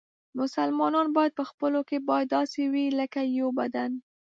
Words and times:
مسلمانان 0.39 1.07
باید 1.17 1.31
په 1.39 1.43
خپلو 1.49 1.79
کې 1.89 1.97
باید 2.09 2.31
داسې 2.37 2.61
وي 2.73 2.85
لکه 2.99 3.19
یو 3.39 3.49
بدن. 3.59 3.91